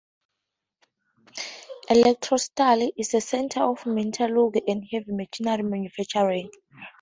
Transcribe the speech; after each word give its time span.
Elektrostal 1.87 2.91
is 2.97 3.13
a 3.13 3.21
center 3.21 3.61
of 3.61 3.85
metallurgy 3.85 4.63
and 4.67 4.83
heavy 4.91 5.11
machinery 5.11 5.61
manufacturing. 5.61 6.49